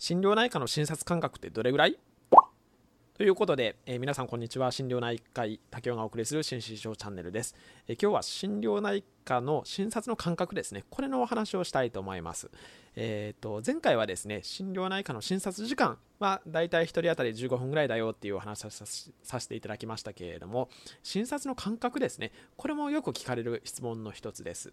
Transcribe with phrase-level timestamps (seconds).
[0.00, 1.98] 心療内科の診察間隔ってどれぐらい？
[3.14, 4.70] ということで、えー、皆さんこんにちは。
[4.70, 7.56] 心療内科医竹雄がお送りする心身症チャンネルです、
[7.88, 10.84] えー、今日は心療内科の診察の間隔ですね。
[10.88, 12.48] これのお話をしたいと思います。
[12.94, 20.68] えーと、前回はですね、心療内科の診察時間はだいたい1人当たり15分ぐらいだよっていうお話をさせていただきましたけれども、
[21.02, 22.30] 診察の間隔ですね。
[22.56, 24.72] これもよく聞かれる質問の一つです。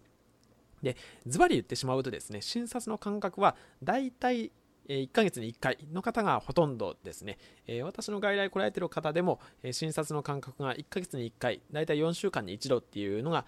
[0.84, 0.96] で、
[1.26, 4.52] ズバリ言ってしまうとですね、診察の間隔はだいたい
[4.88, 7.38] 1ヶ月に1回の方がほとんどですね。
[7.82, 9.40] 私の外来来られている方でも、
[9.72, 13.44] 診察の間隔が1ヶ月に1回、だいたい4週間に1度っていうのが、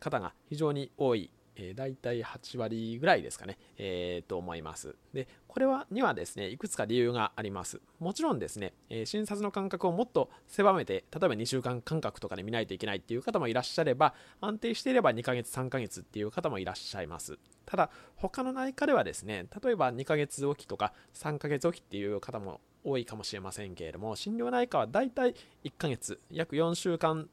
[0.00, 4.94] 方が非常に多いえー、大体8割ぐらいですかね、えー、と思います。
[5.12, 7.80] で、これはにはですね、いくつか理由があります。
[7.98, 17.38] もちろんですね、えー、診察の間隔をもっと狭めて、例えば2週間間隔とかで見ないといけないっていう方もいらっしゃれば、安定していれば2ヶ月、3ヶ月っていう方もいらっしゃいます。
[17.66, 27.28] ただ、他の内科ではですね、例えば2ヶ月おきとか3ヶ月おきっていう方も多いかもしれませんけれども、心療内科はだいたい1ヶ月、約4週間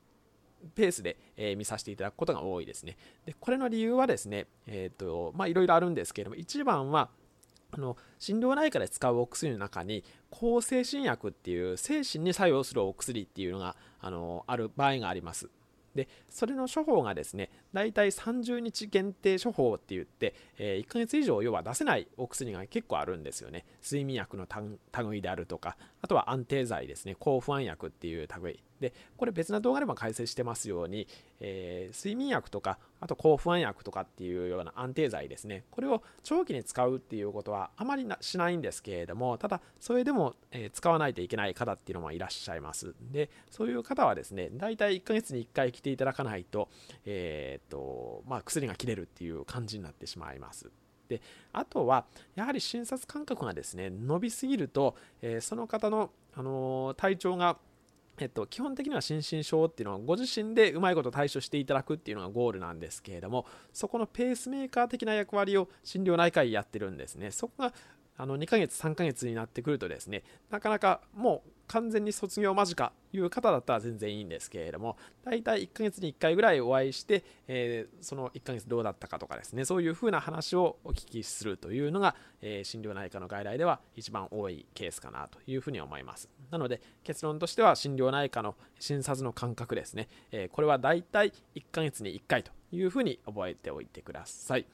[0.75, 2.97] ペースで、えー、見させていただくことが多いですね。
[3.25, 7.09] でこれの理由はですね、えっ、ー、と、まあいろいろあるんですけれども、一番は、
[7.71, 15.49] あの心療内科で使うお薬の中に抗精神薬っていう精神に作用するお薬っていうのがあのある場合があります。
[15.95, 24.47] でそれの処方がですね大体30日限定処方って言って、えー、1ヶ月以上要は出せないお薬が結構あるんですよね睡眠薬の
[25.09, 31.07] 類であるとかあとは安定剤ですね抗不安薬っていう類でこれ別な動画でも解説してますように、
[31.39, 35.63] えー、睡眠薬とかあと抗不安薬とかっていうような安定剤ですね。
[35.71, 42.93] これを長期に使うっていうことはあまりしないんですけれどもただそれでも、えー、使わないといけない方っていうのもいらっしゃいます。
[43.11, 46.69] でそういう方はですね大体1ヶ月に1回来ていただかないと,、
[47.05, 50.69] えーとまあ、薬が切れるっていう感じになってしまいます。
[51.07, 51.21] で
[51.51, 52.05] あとは
[52.35, 57.57] やはり診察間隔がですね伸びすぎると、えー、その方の、あのー、体調が
[58.19, 67.31] えっと、基本的には心身症っていうのはご自身でうまいこと対処していただくっていうのがゴールなんですけれどもそこのペースメーカー的な役割を心療内科医やってるんですね。
[67.31, 67.73] そこが
[68.17, 86.27] あの2ヶ月3ヶ月になってくるとですねなかなかもう完全に卒業間近いう方だったら全然いいんですけれども大体1ヶ月に1回ぐらいお会いして、えー、その1ヶ月どうだったかとかですねそういうふうな話をお聞きするというのが、えー、心療内科の外来では一番多いケースかなというふうに思います。
[86.49, 94.65] なので結論としては心療内科の診察の間隔ですね、えー、これは大体1ヶ月に1回というふうに覚えておいてください。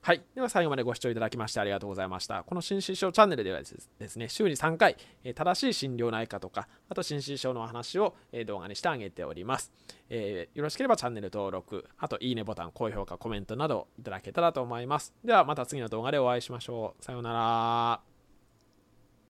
[0.00, 0.22] はい。
[0.34, 2.42] では最後までご視聴いただきましてありがとうございました。
[2.44, 4.96] この心身症チャンネルではですね、週に3回、
[5.34, 8.14] 正しい心療内科とか、あと心身症のお話を
[8.46, 9.72] 動画にしてあげております。
[10.08, 15.12] えー、よろしければチャンネル登録、あといいねボタン、高評価、コメントなどいただけたらと思います。
[15.24, 17.04] ではまた次の動画でお会いしましょう。
[17.04, 18.07] さようなら。